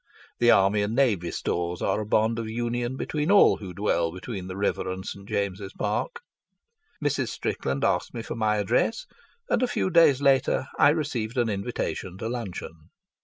The 0.39 0.49
Army 0.49 0.81
and 0.81 0.95
Navy 0.95 1.29
Stores 1.29 1.79
are 1.79 1.99
a 1.99 2.07
bond 2.07 2.39
of 2.39 2.49
union 2.49 2.97
between 2.97 3.29
all 3.29 3.57
who 3.57 3.71
dwell 3.71 4.11
between 4.11 4.47
the 4.47 4.57
river 4.57 4.89
and 4.91 5.05
St. 5.05 5.29
James's 5.29 5.73
Park. 5.77 6.21
Mrs. 7.05 7.27
Strickland 7.29 7.83
asked 7.83 8.11
me 8.11 8.23
for 8.23 8.33
my 8.35 8.55
address, 8.55 9.05
and 9.47 9.61
a 9.61 9.67
few 9.67 9.91
days 9.91 10.19
later 10.19 10.65
I 10.79 10.89
received 10.89 11.37
an 11.37 11.49
invitation 11.49 12.17
to 12.17 12.27
luncheon. 12.27 12.89